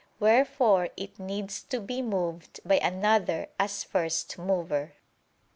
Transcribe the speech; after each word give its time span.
Wherefore 0.19 0.89
it 0.97 1.19
needs 1.19 1.61
to 1.65 1.79
be 1.79 2.01
moved 2.01 2.59
by 2.65 2.79
another 2.79 3.49
as 3.59 3.83
first 3.83 4.39
mover. 4.39 4.93